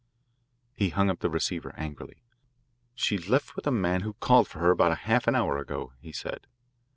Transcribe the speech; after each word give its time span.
He 0.73 0.89
hung 0.89 1.11
up 1.11 1.19
the 1.19 1.29
receiver 1.29 1.75
angrily. 1.77 2.23
"She 2.95 3.19
left 3.19 3.55
with 3.55 3.67
a 3.67 3.71
man 3.71 4.01
who 4.01 4.13
called 4.13 4.47
for 4.47 4.57
her 4.57 4.71
about 4.71 4.97
half 5.01 5.27
an 5.27 5.35
hour 5.35 5.59
ago," 5.59 5.93
he 5.99 6.11
said. 6.11 6.47